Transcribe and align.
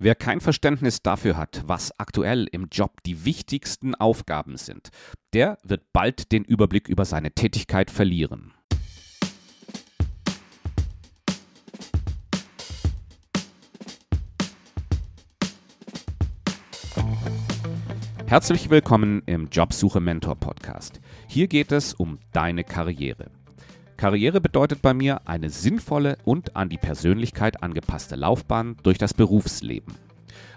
Wer 0.00 0.14
kein 0.14 0.40
Verständnis 0.40 1.02
dafür 1.02 1.36
hat, 1.36 1.64
was 1.66 1.98
aktuell 1.98 2.46
im 2.52 2.68
Job 2.70 3.02
die 3.04 3.24
wichtigsten 3.24 3.96
Aufgaben 3.96 4.56
sind, 4.56 4.90
der 5.32 5.58
wird 5.64 5.92
bald 5.92 6.30
den 6.30 6.44
Überblick 6.44 6.88
über 6.88 7.04
seine 7.04 7.32
Tätigkeit 7.32 7.90
verlieren. 7.90 8.52
Herzlich 18.26 18.70
willkommen 18.70 19.22
im 19.26 19.48
Jobsuche 19.48 19.98
Mentor 19.98 20.36
Podcast. 20.36 21.00
Hier 21.26 21.48
geht 21.48 21.72
es 21.72 21.92
um 21.92 22.20
deine 22.32 22.62
Karriere. 22.62 23.32
Karriere 23.98 24.40
bedeutet 24.40 24.80
bei 24.80 24.94
mir 24.94 25.26
eine 25.26 25.50
sinnvolle 25.50 26.18
und 26.24 26.54
an 26.54 26.68
die 26.68 26.78
Persönlichkeit 26.78 27.64
angepasste 27.64 28.14
Laufbahn 28.14 28.76
durch 28.84 28.96
das 28.96 29.12
Berufsleben. 29.12 29.92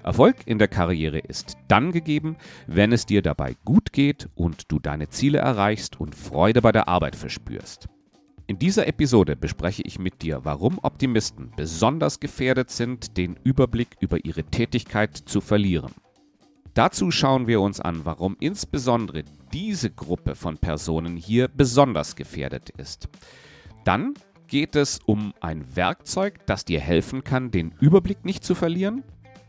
Erfolg 0.03 0.35
in 0.45 0.59
der 0.59 0.67
Karriere 0.67 1.17
ist 1.17 1.57
dann 1.67 1.91
gegeben, 1.91 2.37
wenn 2.67 2.91
es 2.91 3.07
dir 3.07 3.23
dabei 3.23 3.55
gut 3.65 3.93
geht 3.93 4.29
und 4.35 4.71
du 4.71 4.77
deine 4.77 5.09
Ziele 5.09 5.39
erreichst 5.39 5.99
und 5.99 6.13
Freude 6.13 6.61
bei 6.61 6.71
der 6.71 6.87
Arbeit 6.87 7.15
verspürst. 7.15 7.89
In 8.45 8.59
dieser 8.59 8.87
Episode 8.87 9.35
bespreche 9.35 9.81
ich 9.81 9.97
mit 9.97 10.21
dir, 10.21 10.41
warum 10.43 10.77
Optimisten 10.83 11.51
besonders 11.57 12.19
gefährdet 12.19 12.69
sind, 12.69 13.17
den 13.17 13.39
Überblick 13.43 13.97
über 14.01 14.23
ihre 14.23 14.43
Tätigkeit 14.43 15.17
zu 15.17 15.41
verlieren. 15.41 15.93
Dazu 16.73 17.11
schauen 17.11 17.47
wir 17.47 17.59
uns 17.59 17.81
an, 17.81 18.05
warum 18.05 18.37
insbesondere 18.39 19.23
diese 19.51 19.89
Gruppe 19.89 20.35
von 20.35 20.57
Personen 20.57 21.17
hier 21.17 21.49
besonders 21.49 22.15
gefährdet 22.15 22.69
ist. 22.77 23.09
Dann 23.83 24.13
geht 24.47 24.75
es 24.75 24.99
um 25.05 25.33
ein 25.41 25.75
Werkzeug, 25.75 26.45
das 26.45 26.63
dir 26.63 26.79
helfen 26.79 27.23
kann, 27.23 27.51
den 27.51 27.73
Überblick 27.79 28.23
nicht 28.23 28.43
zu 28.43 28.55
verlieren. 28.55 29.03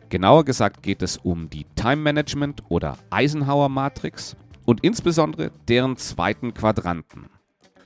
Genauer 0.08 0.44
gesagt 0.44 0.82
geht 0.82 1.02
es 1.02 1.16
um 1.16 1.48
die 1.48 1.64
Time 1.76 1.96
Management 1.96 2.62
oder 2.68 2.98
Eisenhower 3.10 3.68
Matrix 3.68 4.36
und 4.64 4.84
insbesondere 4.84 5.52
deren 5.68 5.96
zweiten 5.96 6.54
Quadranten. 6.54 7.30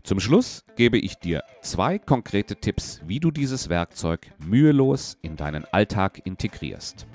Zum 0.03 0.21
Schluss 0.21 0.65
gebe 0.77 0.99
ich 0.99 1.17
dir 1.17 1.43
zwei 1.63 1.99
konkrete 1.99 2.57
Tipps, 2.57 3.01
wie 3.07 3.19
du 3.19 3.31
dieses 3.31 3.69
Werkzeug 3.69 4.31
mühelos 4.39 5.19
in 5.21 5.37
deinen 5.37 5.65
Alltag 5.73 6.21
integrierst. 6.25 7.07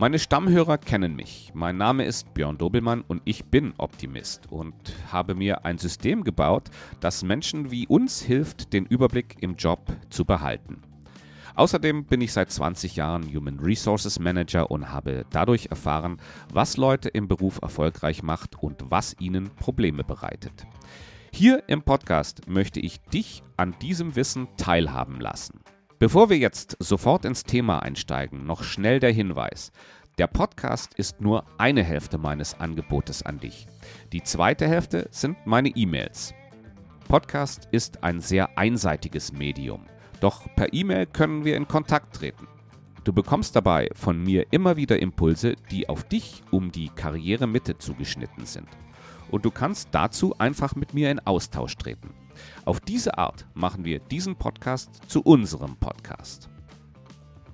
Meine 0.00 0.18
Stammhörer 0.18 0.78
kennen 0.78 1.14
mich. 1.14 1.50
Mein 1.52 1.76
Name 1.76 2.06
ist 2.06 2.32
Björn 2.32 2.56
Dobelmann 2.56 3.02
und 3.02 3.20
ich 3.26 3.44
bin 3.44 3.74
Optimist 3.76 4.50
und 4.50 4.74
habe 5.12 5.34
mir 5.34 5.66
ein 5.66 5.76
System 5.76 6.24
gebaut, 6.24 6.70
das 7.00 7.22
Menschen 7.22 7.70
wie 7.70 7.86
uns 7.86 8.22
hilft, 8.22 8.72
den 8.72 8.86
Überblick 8.86 9.36
im 9.42 9.56
Job 9.56 9.94
zu 10.08 10.24
behalten. 10.24 10.80
Außerdem 11.54 12.06
bin 12.06 12.22
ich 12.22 12.32
seit 12.32 12.50
20 12.50 12.96
Jahren 12.96 13.24
Human 13.24 13.60
Resources 13.60 14.18
Manager 14.18 14.70
und 14.70 14.90
habe 14.90 15.26
dadurch 15.28 15.66
erfahren, 15.66 16.16
was 16.50 16.78
Leute 16.78 17.10
im 17.10 17.28
Beruf 17.28 17.58
erfolgreich 17.60 18.22
macht 18.22 18.56
und 18.58 18.90
was 18.90 19.14
ihnen 19.20 19.50
Probleme 19.50 20.02
bereitet. 20.02 20.66
Hier 21.30 21.64
im 21.66 21.82
Podcast 21.82 22.48
möchte 22.48 22.80
ich 22.80 23.02
dich 23.02 23.42
an 23.58 23.74
diesem 23.82 24.16
Wissen 24.16 24.48
teilhaben 24.56 25.20
lassen. 25.20 25.60
Bevor 26.00 26.30
wir 26.30 26.38
jetzt 26.38 26.78
sofort 26.78 27.26
ins 27.26 27.44
Thema 27.44 27.80
einsteigen, 27.80 28.46
noch 28.46 28.62
schnell 28.62 29.00
der 29.00 29.12
Hinweis. 29.12 29.70
Der 30.16 30.28
Podcast 30.28 30.94
ist 30.94 31.20
nur 31.20 31.44
eine 31.58 31.82
Hälfte 31.84 32.16
meines 32.16 32.58
Angebotes 32.58 33.22
an 33.22 33.38
dich. 33.38 33.66
Die 34.10 34.22
zweite 34.22 34.66
Hälfte 34.66 35.08
sind 35.10 35.36
meine 35.44 35.68
E-Mails. 35.68 36.32
Podcast 37.06 37.68
ist 37.70 38.02
ein 38.02 38.20
sehr 38.20 38.56
einseitiges 38.56 39.34
Medium, 39.34 39.84
doch 40.20 40.46
per 40.56 40.72
E-Mail 40.72 41.04
können 41.04 41.44
wir 41.44 41.54
in 41.54 41.68
Kontakt 41.68 42.16
treten. 42.16 42.48
Du 43.04 43.12
bekommst 43.12 43.54
dabei 43.54 43.90
von 43.92 44.22
mir 44.22 44.46
immer 44.52 44.78
wieder 44.78 45.02
Impulse, 45.02 45.54
die 45.70 45.90
auf 45.90 46.04
dich 46.04 46.42
um 46.50 46.72
die 46.72 46.88
Karrieremitte 46.88 47.76
zugeschnitten 47.76 48.46
sind. 48.46 48.68
Und 49.30 49.44
du 49.44 49.50
kannst 49.50 49.90
dazu 49.92 50.34
einfach 50.38 50.74
mit 50.74 50.94
mir 50.94 51.10
in 51.10 51.20
Austausch 51.20 51.76
treten. 51.76 52.14
Auf 52.64 52.80
diese 52.80 53.18
Art 53.18 53.46
machen 53.54 53.84
wir 53.84 53.98
diesen 53.98 54.36
Podcast 54.36 55.00
zu 55.08 55.22
unserem 55.22 55.76
Podcast. 55.76 56.48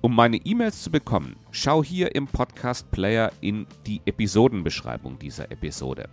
Um 0.01 0.15
meine 0.15 0.37
E-Mails 0.37 0.83
zu 0.83 0.91
bekommen, 0.91 1.35
schau 1.51 1.83
hier 1.83 2.15
im 2.15 2.27
Podcast 2.27 2.91
Player 2.91 3.31
in 3.41 3.65
die 3.85 4.01
Episodenbeschreibung 4.05 5.17
dieser 5.19 5.51
Episode. 5.51 6.09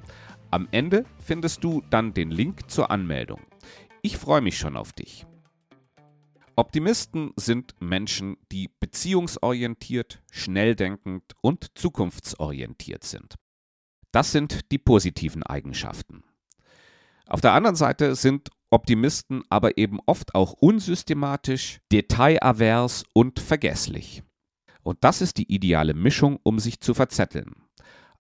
Am 0.51 0.69
Ende 0.71 1.05
findest 1.19 1.63
du 1.63 1.83
dann 1.91 2.15
den 2.15 2.31
Link 2.31 2.71
zur 2.71 2.91
Anmeldung. 2.91 3.41
Ich 4.03 4.17
freue 4.17 4.41
mich 4.41 4.59
schon 4.59 4.77
auf 4.77 4.93
dich. 4.93 5.27
Optimisten 6.57 7.33
sind 7.37 7.75
Menschen, 7.81 8.37
die 8.53 8.71
beziehungsorientiert, 8.79 10.23
schnelldenkend 10.31 11.25
und 11.41 11.77
zukunftsorientiert 11.77 13.03
sind. 13.03 13.34
Das 14.13 14.31
sind 14.31 14.71
die 14.71 14.79
positiven 14.79 15.43
Eigenschaften. 15.43 16.23
Auf 17.27 17.41
der 17.41 17.53
anderen 17.53 17.75
Seite 17.75 18.15
sind 18.15 18.51
Optimisten 18.75 19.45
aber 19.51 19.79
eben 19.79 20.01
oft 20.05 20.35
auch 20.35 20.53
unsystematisch, 20.53 21.79
detailavers 21.93 23.05
und 23.12 23.39
vergesslich. 23.39 24.25
Und 24.83 24.99
das 25.05 25.23
ist 25.23 25.39
die 25.39 25.53
ideale 25.55 25.95
Mischung, 25.95 26.41
um 26.43 26.59
sich 26.59 26.81
zu 26.81 26.93
verzetteln. 26.93 27.55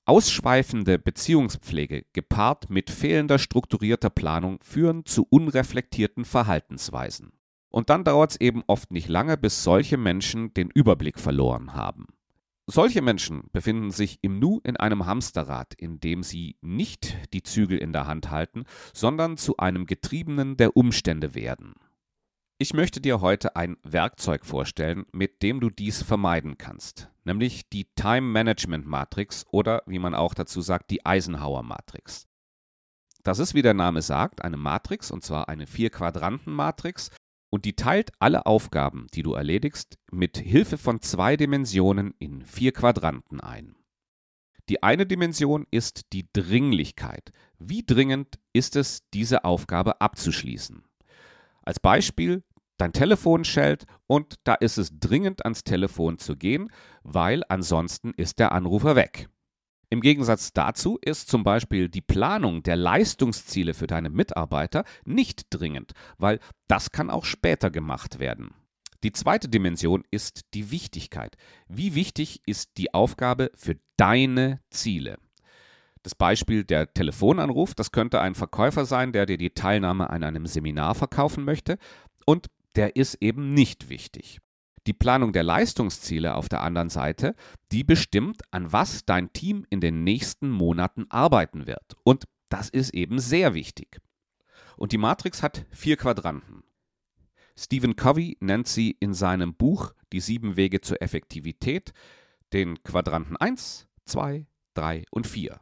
Ausschweifende 0.04 1.00
Beziehungspflege 1.00 2.04
gepaart 2.12 2.70
mit 2.70 2.90
fehlender 2.90 3.40
strukturierter 3.40 4.10
Planung 4.10 4.60
führen 4.62 5.04
zu 5.06 5.26
unreflektierten 5.28 6.24
Verhaltensweisen. 6.24 7.32
Und 7.68 7.90
dann 7.90 8.04
dauert 8.04 8.30
es 8.30 8.40
eben 8.40 8.62
oft 8.68 8.92
nicht 8.92 9.08
lange, 9.08 9.36
bis 9.36 9.64
solche 9.64 9.96
Menschen 9.96 10.54
den 10.54 10.70
Überblick 10.70 11.18
verloren 11.18 11.74
haben. 11.74 12.06
Solche 12.66 13.02
Menschen 13.02 13.44
befinden 13.52 13.90
sich 13.90 14.18
im 14.22 14.38
Nu 14.38 14.60
in 14.64 14.78
einem 14.78 15.04
Hamsterrad, 15.04 15.74
in 15.74 16.00
dem 16.00 16.22
sie 16.22 16.56
nicht 16.62 17.14
die 17.34 17.42
Zügel 17.42 17.76
in 17.76 17.92
der 17.92 18.06
Hand 18.06 18.30
halten, 18.30 18.64
sondern 18.94 19.36
zu 19.36 19.58
einem 19.58 19.84
Getriebenen 19.84 20.56
der 20.56 20.74
Umstände 20.74 21.34
werden. 21.34 21.74
Ich 22.56 22.72
möchte 22.72 23.02
dir 23.02 23.20
heute 23.20 23.56
ein 23.56 23.76
Werkzeug 23.82 24.46
vorstellen, 24.46 25.04
mit 25.12 25.42
dem 25.42 25.60
du 25.60 25.68
dies 25.68 26.02
vermeiden 26.02 26.56
kannst, 26.56 27.10
nämlich 27.24 27.68
die 27.68 27.86
Time 27.96 28.28
Management 28.28 28.86
Matrix 28.86 29.44
oder 29.50 29.82
wie 29.86 29.98
man 29.98 30.14
auch 30.14 30.32
dazu 30.32 30.62
sagt, 30.62 30.90
die 30.90 31.04
Eisenhower 31.04 31.62
Matrix. 31.62 32.26
Das 33.24 33.38
ist, 33.40 33.54
wie 33.54 33.62
der 33.62 33.74
Name 33.74 34.02
sagt, 34.02 34.42
eine 34.42 34.56
Matrix, 34.56 35.10
und 35.10 35.24
zwar 35.24 35.48
eine 35.48 35.66
Vier-Quadranten-Matrix, 35.66 37.10
und 37.54 37.64
die 37.66 37.76
teilt 37.76 38.10
alle 38.18 38.46
Aufgaben, 38.46 39.06
die 39.14 39.22
du 39.22 39.34
erledigst, 39.34 39.96
mit 40.10 40.38
Hilfe 40.38 40.76
von 40.76 41.00
zwei 41.00 41.36
Dimensionen 41.36 42.12
in 42.18 42.44
vier 42.44 42.72
Quadranten 42.72 43.40
ein. 43.40 43.76
Die 44.68 44.82
eine 44.82 45.06
Dimension 45.06 45.64
ist 45.70 46.12
die 46.12 46.28
Dringlichkeit. 46.32 47.30
Wie 47.60 47.84
dringend 47.86 48.40
ist 48.52 48.74
es, 48.74 49.08
diese 49.14 49.44
Aufgabe 49.44 50.00
abzuschließen? 50.00 50.82
Als 51.62 51.78
Beispiel, 51.78 52.42
dein 52.76 52.92
Telefon 52.92 53.44
schellt 53.44 53.84
und 54.08 54.34
da 54.42 54.54
ist 54.54 54.76
es 54.76 54.98
dringend 54.98 55.44
ans 55.44 55.62
Telefon 55.62 56.18
zu 56.18 56.34
gehen, 56.34 56.72
weil 57.04 57.44
ansonsten 57.48 58.14
ist 58.16 58.40
der 58.40 58.50
Anrufer 58.50 58.96
weg. 58.96 59.28
Im 59.94 60.00
Gegensatz 60.00 60.52
dazu 60.52 60.98
ist 61.02 61.28
zum 61.28 61.44
Beispiel 61.44 61.88
die 61.88 62.00
Planung 62.00 62.64
der 62.64 62.74
Leistungsziele 62.74 63.74
für 63.74 63.86
deine 63.86 64.10
Mitarbeiter 64.10 64.82
nicht 65.04 65.46
dringend, 65.50 65.92
weil 66.18 66.40
das 66.66 66.90
kann 66.90 67.10
auch 67.10 67.24
später 67.24 67.70
gemacht 67.70 68.18
werden. 68.18 68.54
Die 69.04 69.12
zweite 69.12 69.48
Dimension 69.48 70.02
ist 70.10 70.52
die 70.52 70.72
Wichtigkeit. 70.72 71.36
Wie 71.68 71.94
wichtig 71.94 72.40
ist 72.44 72.76
die 72.76 72.92
Aufgabe 72.92 73.52
für 73.54 73.76
deine 73.96 74.58
Ziele? 74.68 75.16
Das 76.02 76.16
Beispiel 76.16 76.64
der 76.64 76.92
Telefonanruf, 76.92 77.76
das 77.76 77.92
könnte 77.92 78.20
ein 78.20 78.34
Verkäufer 78.34 78.86
sein, 78.86 79.12
der 79.12 79.26
dir 79.26 79.38
die 79.38 79.54
Teilnahme 79.54 80.10
an 80.10 80.24
einem 80.24 80.46
Seminar 80.46 80.96
verkaufen 80.96 81.44
möchte 81.44 81.78
und 82.26 82.48
der 82.74 82.96
ist 82.96 83.18
eben 83.20 83.54
nicht 83.54 83.90
wichtig. 83.90 84.40
Die 84.86 84.92
Planung 84.92 85.32
der 85.32 85.44
Leistungsziele 85.44 86.34
auf 86.34 86.48
der 86.48 86.62
anderen 86.62 86.90
Seite, 86.90 87.34
die 87.72 87.84
bestimmt, 87.84 88.42
an 88.50 88.72
was 88.72 89.04
dein 89.04 89.32
Team 89.32 89.66
in 89.70 89.80
den 89.80 90.04
nächsten 90.04 90.50
Monaten 90.50 91.06
arbeiten 91.08 91.66
wird. 91.66 91.96
Und 92.02 92.24
das 92.50 92.68
ist 92.68 92.92
eben 92.92 93.18
sehr 93.18 93.54
wichtig. 93.54 94.00
Und 94.76 94.92
die 94.92 94.98
Matrix 94.98 95.42
hat 95.42 95.66
vier 95.70 95.96
Quadranten. 95.96 96.62
Stephen 97.56 97.96
Covey 97.96 98.36
nennt 98.40 98.66
sie 98.66 98.96
in 98.98 99.14
seinem 99.14 99.54
Buch 99.54 99.94
Die 100.12 100.20
sieben 100.20 100.56
Wege 100.56 100.80
zur 100.80 101.00
Effektivität 101.00 101.92
den 102.52 102.82
Quadranten 102.82 103.36
1, 103.36 103.88
2, 104.04 104.46
3 104.74 105.04
und 105.10 105.26
4. 105.26 105.60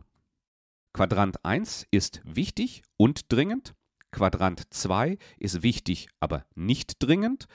Quadrant 0.92 1.42
1 1.44 1.86
ist 1.90 2.20
wichtig 2.24 2.82
und 2.98 3.32
dringend. 3.32 3.74
Quadrant 4.10 4.62
2 4.74 5.16
ist 5.38 5.62
wichtig, 5.62 6.08
aber 6.20 6.44
nicht 6.54 7.02
dringend. 7.02 7.46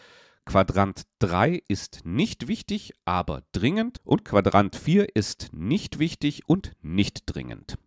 Quadrant 0.47 1.03
3 1.19 1.61
ist 1.67 2.05
nicht 2.05 2.47
wichtig, 2.47 2.93
aber 3.03 3.43
dringend 3.51 3.99
und 4.05 4.23
Quadrant 4.23 4.77
4 4.77 5.13
ist 5.13 5.49
nicht 5.51 5.99
wichtig 5.99 6.47
und 6.47 6.71
nicht 6.81 7.23
dringend. 7.25 7.77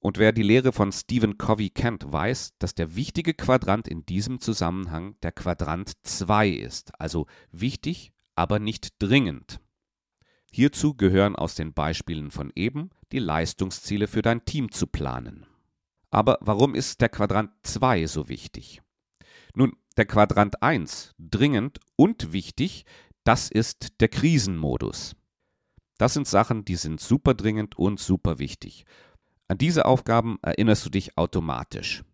Und 0.00 0.16
wer 0.16 0.32
die 0.32 0.42
Lehre 0.42 0.72
von 0.72 0.90
Stephen 0.90 1.36
Covey 1.36 1.68
kennt, 1.68 2.10
weiß, 2.10 2.54
dass 2.58 2.74
der 2.74 2.96
wichtige 2.96 3.34
Quadrant 3.34 3.88
in 3.88 4.06
diesem 4.06 4.40
Zusammenhang 4.40 5.16
der 5.22 5.32
Quadrant 5.32 5.92
2 6.02 6.48
ist, 6.48 6.98
also 6.98 7.26
wichtig, 7.52 8.10
aber 8.34 8.58
nicht 8.58 8.94
dringend. 8.98 9.60
Hierzu 10.50 10.94
gehören 10.94 11.36
aus 11.36 11.54
den 11.54 11.74
Beispielen 11.74 12.30
von 12.30 12.50
eben 12.54 12.88
die 13.12 13.18
Leistungsziele 13.18 14.06
für 14.06 14.22
dein 14.22 14.46
Team 14.46 14.72
zu 14.72 14.86
planen. 14.86 15.44
Aber 16.10 16.38
warum 16.40 16.74
ist 16.74 17.02
der 17.02 17.10
Quadrant 17.10 17.50
2 17.64 18.06
so 18.06 18.30
wichtig? 18.30 18.80
Nun, 19.54 19.76
der 19.98 20.06
Quadrant 20.06 20.62
1, 20.62 21.14
dringend 21.18 21.80
und 21.96 22.32
wichtig, 22.32 22.84
das 23.24 23.50
ist 23.50 24.00
der 24.00 24.08
Krisenmodus. 24.08 25.16
Das 25.98 26.14
sind 26.14 26.28
Sachen, 26.28 26.64
die 26.64 26.76
sind 26.76 27.00
super 27.00 27.34
dringend 27.34 27.76
und 27.76 27.98
super 27.98 28.38
wichtig. 28.38 28.84
An 29.48 29.58
diese 29.58 29.86
Aufgaben 29.86 30.38
erinnerst 30.42 30.86
du 30.86 30.90
dich 30.90 31.18
automatisch. 31.18 32.04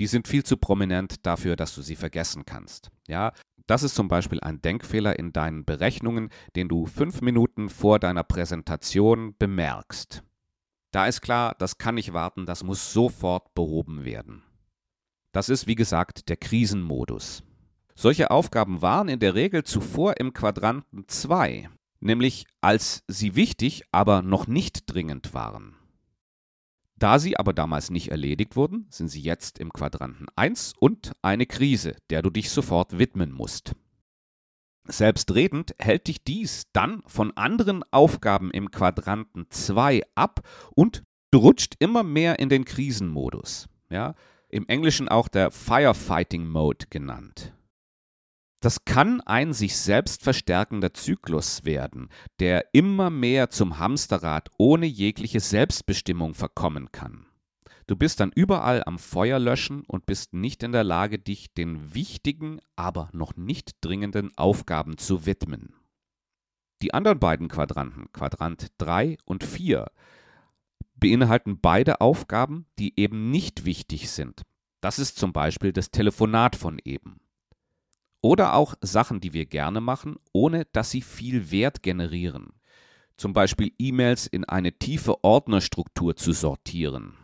Die 0.00 0.06
sind 0.06 0.26
viel 0.28 0.44
zu 0.44 0.56
prominent 0.56 1.24
dafür, 1.24 1.54
dass 1.56 1.74
du 1.74 1.82
sie 1.82 1.96
vergessen 1.96 2.44
kannst. 2.44 2.90
Ja, 3.06 3.32
das 3.66 3.82
ist 3.82 3.94
zum 3.94 4.08
Beispiel 4.08 4.40
ein 4.40 4.60
Denkfehler 4.60 5.18
in 5.18 5.32
deinen 5.32 5.64
Berechnungen, 5.64 6.30
den 6.56 6.68
du 6.68 6.86
fünf 6.86 7.20
Minuten 7.20 7.68
vor 7.68 7.98
deiner 7.98 8.24
Präsentation 8.24 9.36
bemerkst. 9.38 10.22
Da 10.90 11.06
ist 11.06 11.20
klar, 11.20 11.54
das 11.58 11.78
kann 11.78 11.96
nicht 11.96 12.12
warten, 12.12 12.46
das 12.46 12.64
muss 12.64 12.92
sofort 12.92 13.54
behoben 13.54 14.04
werden. 14.04 14.42
Das 15.38 15.48
ist, 15.48 15.68
wie 15.68 15.76
gesagt, 15.76 16.30
der 16.30 16.36
Krisenmodus. 16.36 17.44
Solche 17.94 18.32
Aufgaben 18.32 18.82
waren 18.82 19.08
in 19.08 19.20
der 19.20 19.36
Regel 19.36 19.62
zuvor 19.62 20.18
im 20.18 20.32
Quadranten 20.32 21.04
2, 21.06 21.70
nämlich 22.00 22.48
als 22.60 23.04
sie 23.06 23.36
wichtig, 23.36 23.84
aber 23.92 24.22
noch 24.22 24.48
nicht 24.48 24.92
dringend 24.92 25.34
waren. 25.34 25.76
Da 26.96 27.20
sie 27.20 27.36
aber 27.36 27.52
damals 27.52 27.88
nicht 27.88 28.10
erledigt 28.10 28.56
wurden, 28.56 28.88
sind 28.90 29.06
sie 29.06 29.20
jetzt 29.20 29.60
im 29.60 29.72
Quadranten 29.72 30.26
1 30.34 30.72
und 30.80 31.12
eine 31.22 31.46
Krise, 31.46 31.94
der 32.10 32.22
du 32.22 32.30
dich 32.30 32.50
sofort 32.50 32.98
widmen 32.98 33.30
musst. 33.30 33.76
Selbstredend 34.88 35.72
hält 35.78 36.08
dich 36.08 36.24
dies 36.24 36.64
dann 36.72 37.04
von 37.06 37.30
anderen 37.36 37.84
Aufgaben 37.92 38.50
im 38.50 38.72
Quadranten 38.72 39.46
2 39.50 40.02
ab 40.16 40.40
und 40.74 41.04
du 41.30 41.38
rutscht 41.38 41.76
immer 41.78 42.02
mehr 42.02 42.40
in 42.40 42.48
den 42.48 42.64
Krisenmodus. 42.64 43.68
Ja, 43.88 44.16
Im 44.50 44.66
Englischen 44.66 45.08
auch 45.08 45.28
der 45.28 45.50
Firefighting 45.50 46.46
Mode 46.46 46.86
genannt. 46.88 47.52
Das 48.60 48.84
kann 48.84 49.20
ein 49.20 49.52
sich 49.52 49.76
selbst 49.76 50.22
verstärkender 50.22 50.92
Zyklus 50.94 51.64
werden, 51.64 52.08
der 52.40 52.64
immer 52.72 53.10
mehr 53.10 53.50
zum 53.50 53.78
Hamsterrad 53.78 54.48
ohne 54.58 54.86
jegliche 54.86 55.40
Selbstbestimmung 55.40 56.34
verkommen 56.34 56.90
kann. 56.90 57.26
Du 57.86 57.94
bist 57.94 58.20
dann 58.20 58.32
überall 58.34 58.82
am 58.84 58.98
Feuer 58.98 59.38
löschen 59.38 59.84
und 59.86 60.06
bist 60.06 60.34
nicht 60.34 60.62
in 60.62 60.72
der 60.72 60.84
Lage, 60.84 61.18
dich 61.18 61.54
den 61.54 61.94
wichtigen, 61.94 62.60
aber 62.74 63.10
noch 63.12 63.36
nicht 63.36 63.76
dringenden 63.80 64.36
Aufgaben 64.36 64.98
zu 64.98 65.24
widmen. 65.24 65.74
Die 66.82 66.94
anderen 66.94 67.18
beiden 67.18 67.48
Quadranten, 67.48 68.12
Quadrant 68.12 68.68
3 68.78 69.18
und 69.24 69.44
4, 69.44 69.86
beinhalten 71.00 71.60
beide 71.60 72.00
Aufgaben, 72.00 72.66
die 72.78 72.98
eben 72.98 73.30
nicht 73.30 73.64
wichtig 73.64 74.10
sind. 74.10 74.42
Das 74.80 74.98
ist 74.98 75.18
zum 75.18 75.32
Beispiel 75.32 75.72
das 75.72 75.90
Telefonat 75.90 76.56
von 76.56 76.78
eben. 76.84 77.20
Oder 78.20 78.54
auch 78.54 78.74
Sachen, 78.80 79.20
die 79.20 79.32
wir 79.32 79.46
gerne 79.46 79.80
machen, 79.80 80.16
ohne 80.32 80.64
dass 80.66 80.90
sie 80.90 81.02
viel 81.02 81.50
Wert 81.50 81.82
generieren. 81.82 82.52
Zum 83.16 83.32
Beispiel 83.32 83.72
E-Mails 83.78 84.26
in 84.26 84.44
eine 84.44 84.72
tiefe 84.72 85.24
Ordnerstruktur 85.24 86.16
zu 86.16 86.32
sortieren. 86.32 87.14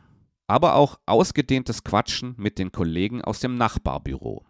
Aber 0.46 0.74
auch 0.74 0.98
ausgedehntes 1.06 1.84
Quatschen 1.84 2.34
mit 2.36 2.58
den 2.58 2.72
Kollegen 2.72 3.22
aus 3.22 3.40
dem 3.40 3.56
Nachbarbüro. 3.56 4.44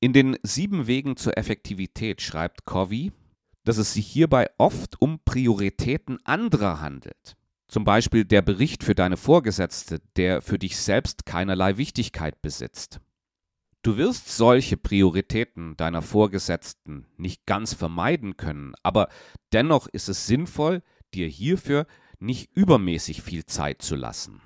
In 0.00 0.12
den 0.12 0.36
sieben 0.42 0.86
Wegen 0.86 1.16
zur 1.16 1.36
Effektivität 1.36 2.22
schreibt 2.22 2.64
Covey, 2.64 3.12
dass 3.64 3.78
es 3.78 3.94
sich 3.94 4.06
hierbei 4.06 4.48
oft 4.56 5.00
um 5.02 5.18
Prioritäten 5.24 6.18
anderer 6.24 6.80
handelt. 6.80 7.37
Zum 7.68 7.84
Beispiel 7.84 8.24
der 8.24 8.40
Bericht 8.40 8.82
für 8.82 8.94
deine 8.94 9.18
Vorgesetzte, 9.18 10.00
der 10.16 10.40
für 10.40 10.58
dich 10.58 10.78
selbst 10.78 11.26
keinerlei 11.26 11.76
Wichtigkeit 11.76 12.40
besitzt. 12.40 13.00
Du 13.82 13.96
wirst 13.96 14.34
solche 14.36 14.76
Prioritäten 14.76 15.76
deiner 15.76 16.02
Vorgesetzten 16.02 17.06
nicht 17.16 17.46
ganz 17.46 17.74
vermeiden 17.74 18.36
können, 18.36 18.74
aber 18.82 19.08
dennoch 19.52 19.86
ist 19.86 20.08
es 20.08 20.26
sinnvoll, 20.26 20.82
dir 21.14 21.28
hierfür 21.28 21.86
nicht 22.18 22.50
übermäßig 22.56 23.22
viel 23.22 23.44
Zeit 23.44 23.82
zu 23.82 23.96
lassen. 23.96 24.40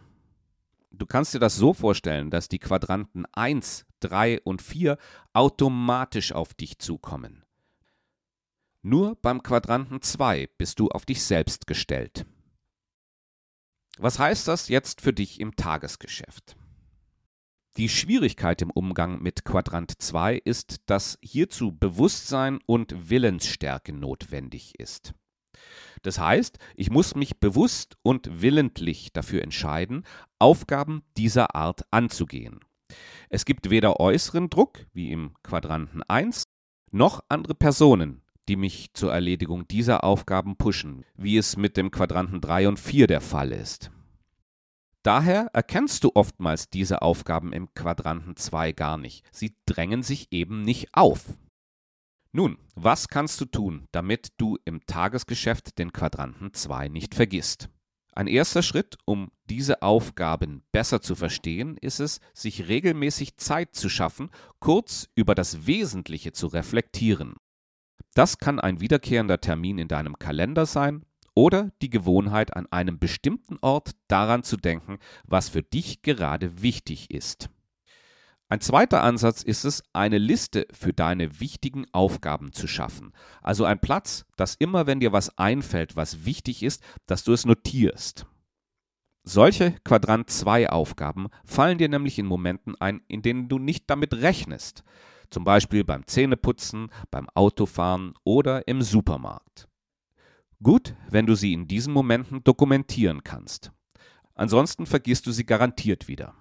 Du 0.91 1.07
kannst 1.07 1.33
dir 1.33 1.39
das 1.39 1.57
so 1.57 1.73
vorstellen, 1.73 2.31
dass 2.31 2.49
die 2.49 2.59
Quadranten 2.59 3.25
1, 3.33 3.87
3 4.01 4.43
und 4.43 4.61
4 4.61 4.99
automatisch 5.33 6.33
auf 6.33 6.55
dich 6.55 6.79
zukommen. 6.79 7.45
Nur 8.83 9.17
beim 9.23 9.43
Quadranten 9.43 10.03
2 10.03 10.49
bist 10.59 10.81
du 10.81 10.89
auf 10.89 11.07
dich 11.07 11.23
selbst 11.23 11.67
gestellt. 11.67 12.27
Was 14.03 14.19
heißt 14.19 14.49
das 14.49 14.67
jetzt 14.67 15.01
für 15.01 15.13
dich 15.13 15.39
im 15.39 15.55
Tagesgeschäft? 15.55 16.57
Die 17.77 17.89
Schwierigkeit 17.89 18.61
im 18.61 18.73
Umgang 18.73 19.23
mit 19.23 19.45
Quadrant 19.45 19.93
2 19.97 20.39
ist, 20.39 20.81
dass 20.87 21.21
hierzu 21.23 21.71
Bewusstsein 21.71 22.59
und 22.67 23.11
Willensstärke 23.11 23.93
notwendig 23.93 24.81
ist. 24.81 25.15
Das 26.03 26.19
heißt, 26.19 26.59
ich 26.75 26.91
muss 26.91 27.15
mich 27.15 27.39
bewusst 27.39 27.97
und 28.03 28.43
willentlich 28.43 29.13
dafür 29.13 29.41
entscheiden, 29.41 30.03
Aufgaben 30.41 31.05
dieser 31.17 31.55
Art 31.55 31.83
anzugehen. 31.93 32.59
Es 33.29 33.45
gibt 33.45 33.71
weder 33.71 34.01
äußeren 34.01 34.51
Druck, 34.51 34.85
wie 34.93 35.13
im 35.13 35.37
Quadranten 35.45 36.03
1, 36.03 36.49
noch 36.91 37.23
andere 37.29 37.55
Personen, 37.55 38.22
die 38.49 38.57
mich 38.57 38.93
zur 38.95 39.13
Erledigung 39.13 39.67
dieser 39.69 40.05
Aufgaben 40.05 40.57
pushen, 40.57 41.05
wie 41.17 41.37
es 41.37 41.57
mit 41.57 41.77
dem 41.77 41.91
Quadranten 41.91 42.41
3 42.41 42.69
und 42.69 42.79
4 42.79 43.07
der 43.07 43.21
Fall 43.21 43.53
ist. 43.53 43.91
Daher 45.03 45.51
erkennst 45.53 46.05
du 46.05 46.13
oftmals 46.15 46.71
diese 46.71 47.03
Aufgaben 47.03 47.53
im 47.53 47.75
Quadranten 47.75 48.37
2 48.37 48.73
gar 48.73 48.99
nicht. 48.99 49.25
Sie 49.33 49.57
drängen 49.67 50.03
sich 50.03 50.29
eben 50.31 50.63
nicht 50.63 50.95
auf. 50.95 51.37
Nun, 52.31 52.57
was 52.75 53.09
kannst 53.09 53.41
du 53.41 53.45
tun, 53.45 53.87
damit 53.93 54.29
du 54.39 54.59
im 54.65 54.87
Tagesgeschäft 54.87 55.79
den 55.79 55.93
Quadranten 55.93 56.55
2 56.55 56.89
nicht 56.89 57.15
vergisst? 57.15 57.69
Ein 58.15 58.27
erster 58.27 58.63
Schritt, 58.63 58.97
um 59.07 59.33
diese 59.49 59.83
Aufgaben 59.83 60.63
besser 60.71 61.01
zu 61.01 61.15
verstehen, 61.15 61.77
ist 61.79 61.99
es, 61.99 62.21
sich 62.35 62.69
regelmäßig 62.69 63.39
Zeit 63.39 63.75
zu 63.75 63.89
schaffen, 63.89 64.31
kurz 64.61 65.09
über 65.15 65.35
das 65.35 65.67
Wesentliche 65.67 66.33
zu 66.33 66.47
reflektieren. 66.47 67.35
Das 68.15 68.39
kann 68.39 68.61
ein 68.61 68.81
wiederkehrender 68.81 69.41
Termin 69.41 69.79
in 69.79 69.89
deinem 69.89 70.19
Kalender 70.19 70.67
sein 70.67 71.05
oder 71.35 71.71
die 71.81 71.91
Gewohnheit, 71.91 72.55
an 72.57 72.67
einem 72.71 72.99
bestimmten 72.99 73.59
Ort 73.63 73.93
daran 74.09 74.43
zu 74.43 74.57
denken, 74.57 74.99
was 75.25 75.49
für 75.49 75.63
dich 75.63 76.03
gerade 76.03 76.63
wichtig 76.63 77.11
ist. 77.11 77.49
Ein 78.53 78.61
zweiter 78.61 79.03
Ansatz 79.03 79.43
ist 79.43 79.65
es, 79.65 79.83
eine 79.95 80.19
Liste 80.19 80.67
für 80.73 80.93
deine 80.93 81.41
wichtigen 81.41 81.87
Aufgaben 81.93 82.53
zu 82.53 82.67
schaffen. 82.67 83.15
Also 83.41 83.65
ein 83.65 83.81
Platz, 83.81 84.27
dass 84.37 84.57
immer, 84.57 84.87
wenn 84.87 85.01
dir 85.01 85.13
was 85.13 85.39
einfällt, 85.39 85.97
was 85.97 86.27
wichtig 86.27 86.63
ist, 86.63 86.83
dass 87.07 87.25
du 87.25 87.33
es 87.33 87.47
notierst. 87.47 88.27
Solche 89.25 89.73
Quadrant 89.85 90.29
2 90.29 90.69
Aufgaben 90.69 91.29
fallen 91.47 91.79
dir 91.79 91.89
nämlich 91.89 92.19
in 92.19 92.27
Momenten 92.27 92.75
ein, 92.79 93.01
in 93.09 93.23
denen 93.23 93.49
du 93.49 93.59
nicht 93.59 93.89
damit 93.89 94.13
rechnest. 94.13 94.85
Zum 95.33 95.45
Beispiel 95.45 95.83
beim 95.83 96.07
Zähneputzen, 96.07 96.91
beim 97.11 97.27
Autofahren 97.31 98.13
oder 98.23 98.69
im 98.69 98.83
Supermarkt. 98.83 99.67
Gut, 100.63 100.95
wenn 101.09 101.25
du 101.25 101.35
sie 101.35 101.55
in 101.55 101.67
diesen 101.67 101.95
Momenten 101.95 102.45
dokumentieren 102.45 103.25
kannst. 103.25 103.73
Ansonsten 104.35 104.85
vergisst 104.85 105.27
du 105.27 105.33
sie 105.33 105.47
garantiert 105.47 106.07
wieder. 106.07 106.35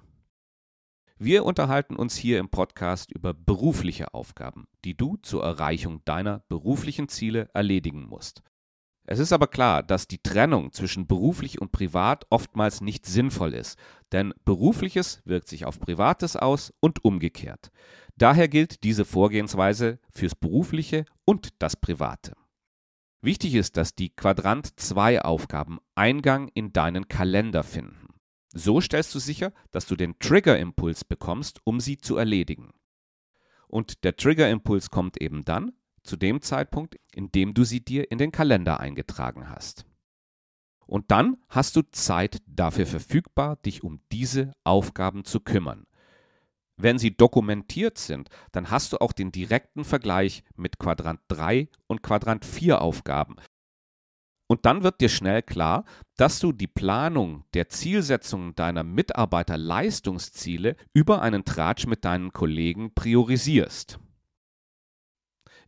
Wir 1.17 1.45
unterhalten 1.45 1.95
uns 1.95 2.17
hier 2.17 2.37
im 2.37 2.49
Podcast 2.49 3.13
über 3.13 3.33
berufliche 3.33 4.13
Aufgaben, 4.13 4.67
die 4.83 4.97
du 4.97 5.15
zur 5.21 5.45
Erreichung 5.45 6.03
deiner 6.03 6.39
beruflichen 6.49 7.07
Ziele 7.07 7.49
erledigen 7.53 8.03
musst. 8.03 8.43
Es 9.05 9.19
ist 9.19 9.31
aber 9.31 9.47
klar, 9.47 9.83
dass 9.83 10.07
die 10.07 10.21
Trennung 10.21 10.73
zwischen 10.73 11.07
beruflich 11.07 11.61
und 11.61 11.71
privat 11.71 12.25
oftmals 12.29 12.81
nicht 12.81 13.05
sinnvoll 13.05 13.53
ist, 13.53 13.79
denn 14.11 14.33
berufliches 14.45 15.21
wirkt 15.23 15.47
sich 15.47 15.65
auf 15.65 15.79
privates 15.79 16.35
aus 16.35 16.73
und 16.81 17.05
umgekehrt. 17.05 17.71
Daher 18.17 18.47
gilt 18.47 18.83
diese 18.83 19.05
Vorgehensweise 19.05 19.99
fürs 20.09 20.35
berufliche 20.35 21.05
und 21.25 21.49
das 21.59 21.75
private. 21.75 22.35
Wichtig 23.21 23.55
ist, 23.55 23.77
dass 23.77 23.95
die 23.95 24.09
Quadrant 24.09 24.79
2 24.79 25.21
Aufgaben 25.21 25.79
Eingang 25.95 26.49
in 26.53 26.73
deinen 26.73 27.07
Kalender 27.07 27.63
finden. 27.63 28.07
So 28.53 28.81
stellst 28.81 29.13
du 29.15 29.19
sicher, 29.19 29.53
dass 29.71 29.85
du 29.85 29.95
den 29.95 30.17
Trigger-Impuls 30.19 31.05
bekommst, 31.05 31.61
um 31.63 31.79
sie 31.79 31.97
zu 31.97 32.17
erledigen. 32.17 32.71
Und 33.67 34.03
der 34.03 34.17
Trigger-Impuls 34.17 34.89
kommt 34.89 35.21
eben 35.21 35.45
dann, 35.45 35.71
zu 36.03 36.17
dem 36.17 36.41
Zeitpunkt, 36.41 36.97
in 37.13 37.31
dem 37.31 37.53
du 37.53 37.63
sie 37.63 37.85
dir 37.85 38.11
in 38.11 38.17
den 38.17 38.31
Kalender 38.31 38.79
eingetragen 38.79 39.49
hast. 39.49 39.85
Und 40.85 41.11
dann 41.11 41.37
hast 41.47 41.75
du 41.75 41.83
Zeit 41.91 42.41
dafür 42.47 42.85
verfügbar, 42.85 43.55
dich 43.57 43.83
um 43.83 44.01
diese 44.11 44.51
Aufgaben 44.65 45.23
zu 45.23 45.39
kümmern. 45.39 45.85
Wenn 46.81 46.97
sie 46.97 47.15
dokumentiert 47.15 47.99
sind, 47.99 48.29
dann 48.51 48.71
hast 48.71 48.91
du 48.91 48.97
auch 48.97 49.11
den 49.11 49.31
direkten 49.31 49.83
Vergleich 49.83 50.43
mit 50.55 50.79
Quadrant 50.79 51.19
3 51.27 51.69
und 51.85 52.01
Quadrant 52.01 52.43
4 52.43 52.81
Aufgaben. 52.81 53.35
Und 54.47 54.65
dann 54.65 54.83
wird 54.83 54.99
dir 54.99 55.07
schnell 55.07 55.43
klar, 55.43 55.85
dass 56.17 56.39
du 56.39 56.51
die 56.51 56.67
Planung 56.67 57.45
der 57.53 57.69
Zielsetzungen 57.69 58.55
deiner 58.55 58.83
Mitarbeiterleistungsziele 58.83 60.75
über 60.91 61.21
einen 61.21 61.45
Tratsch 61.45 61.85
mit 61.85 62.03
deinen 62.03 62.33
Kollegen 62.33 62.93
priorisierst. 62.93 63.99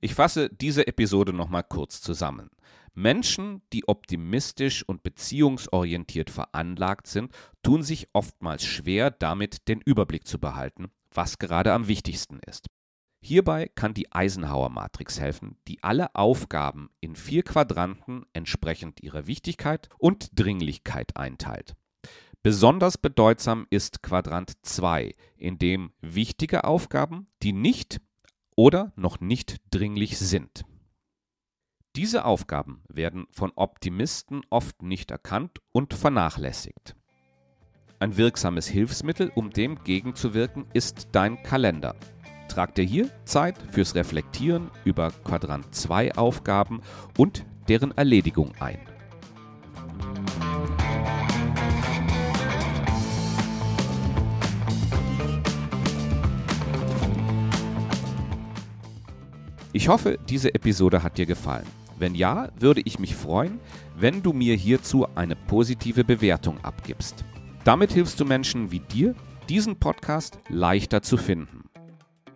Ich 0.02 0.16
fasse 0.16 0.50
diese 0.50 0.88
Episode 0.88 1.32
nochmal 1.32 1.64
kurz 1.64 2.02
zusammen. 2.02 2.50
Menschen, 2.96 3.62
die 3.72 3.88
optimistisch 3.88 4.84
und 4.84 5.02
beziehungsorientiert 5.02 6.30
veranlagt 6.30 7.08
sind, 7.08 7.32
tun 7.62 7.84
sich 7.84 8.10
oftmals 8.14 8.66
schwer, 8.66 9.12
damit 9.12 9.68
den 9.68 9.82
Überblick 9.82 10.28
zu 10.28 10.40
behalten, 10.40 10.92
was 11.16 11.40
gerade 11.40 11.74
am 11.74 11.88
wichtigsten 11.88 12.40
ist. 12.46 12.68
Hierbei 13.24 13.72
kann 13.74 13.94
die 13.94 14.12
Eisenhower-Matrix 14.12 15.20
helfen, 15.20 15.58
die 15.68 15.82
alle 15.82 16.14
Aufgaben 16.14 16.90
in 17.00 17.16
vier 17.16 17.44
Quadranten 17.44 18.26
entsprechend 18.34 19.02
ihrer 19.02 19.28
Wichtigkeit 19.28 19.88
und 19.98 20.38
Dringlichkeit 20.38 21.16
einteilt. 21.16 21.76
Besonders 22.42 22.98
bedeutsam 22.98 23.66
ist 23.70 24.04
Quadrant 24.04 24.52
2, 24.64 25.16
in 25.38 25.58
dem 25.58 25.94
wichtige 26.02 26.66
Aufgaben, 26.66 27.28
die 27.42 27.54
nicht 27.54 28.02
oder 28.58 28.92
noch 28.98 29.22
nicht 29.22 29.62
dringlich 29.72 30.18
sind. 30.20 30.66
Diese 31.96 32.26
Aufgaben 32.26 32.84
werden 32.90 33.28
von 33.32 33.54
Optimisten 33.56 34.42
oft 34.50 34.82
nicht 34.82 35.12
erkannt 35.12 35.60
und 35.72 35.94
vernachlässigt. 35.94 36.96
Ein 38.00 38.18
wirksames 38.18 38.68
Hilfsmittel, 38.68 39.32
um 39.36 39.52
dem 39.52 39.84
gegenzuwirken, 39.84 40.66
ist 40.74 41.10
dein 41.12 41.42
Kalender. 41.44 41.96
Trag 42.50 42.76
dir 42.76 42.84
hier 42.84 43.10
Zeit 43.26 43.56
fürs 43.72 43.96
Reflektieren 43.96 44.70
über 44.84 45.12
Quadrant 45.24 45.74
2 45.74 46.16
Aufgaben 46.16 46.82
und 47.18 47.46
deren 47.70 47.96
Erledigung 47.98 48.52
ein. 48.60 48.80
Ich 59.76 59.88
hoffe, 59.88 60.20
diese 60.30 60.54
Episode 60.54 61.02
hat 61.02 61.18
dir 61.18 61.26
gefallen. 61.26 61.66
Wenn 61.98 62.14
ja, 62.14 62.50
würde 62.60 62.82
ich 62.86 63.00
mich 63.00 63.16
freuen, 63.16 63.60
wenn 63.96 64.22
du 64.22 64.34
mir 64.34 64.56
hierzu 64.56 65.08
eine 65.16 65.36
positive 65.36 66.04
Bewertung 66.04 66.64
abgibst. 66.64 67.26
Damit 67.64 67.94
hilfst 67.94 68.20
du 68.20 68.26
Menschen 68.26 68.72
wie 68.72 68.82
dir, 68.82 69.16
diesen 69.48 69.78
Podcast 69.78 70.38
leichter 70.50 71.02
zu 71.02 71.16
finden. 71.16 71.64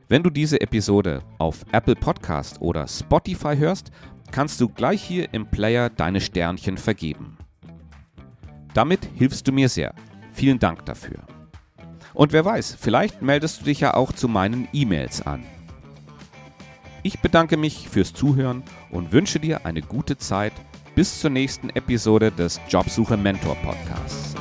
Wenn 0.08 0.24
du 0.24 0.30
diese 0.30 0.62
Episode 0.62 1.22
auf 1.38 1.66
Apple 1.74 1.96
Podcast 1.96 2.62
oder 2.62 2.88
Spotify 2.88 3.58
hörst, 3.58 3.92
kannst 4.32 4.62
du 4.62 4.70
gleich 4.70 5.04
hier 5.04 5.34
im 5.34 5.46
Player 5.46 5.90
deine 5.90 6.22
Sternchen 6.22 6.78
vergeben. 6.78 7.38
Damit 8.74 9.10
hilfst 9.16 9.46
du 9.48 9.52
mir 9.52 9.68
sehr. 9.68 9.94
Vielen 10.32 10.60
Dank 10.60 10.86
dafür. 10.86 11.20
Und 12.14 12.32
wer 12.32 12.46
weiß, 12.46 12.78
vielleicht 12.80 13.22
meldest 13.22 13.62
du 13.62 13.66
dich 13.66 13.82
ja 13.82 13.96
auch 13.96 14.14
zu 14.14 14.30
meinen 14.30 14.70
E-Mails 14.72 15.22
an. 15.24 15.44
Ich 17.04 17.20
bedanke 17.20 17.58
mich 17.58 17.90
fürs 17.90 18.14
Zuhören 18.14 18.64
und 18.92 19.12
wünsche 19.12 19.40
dir 19.40 19.66
eine 19.66 19.82
gute 19.82 20.18
Zeit 20.18 20.54
bis 20.96 21.20
zur 21.20 21.32
nächsten 21.32 21.70
Episode 21.70 22.32
des 22.32 22.62
Jobsuche 22.70 23.18
Mentor 23.18 23.56
Podcasts. 23.58 24.36